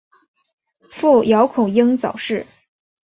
[0.89, 2.47] 父姚孔瑛早逝。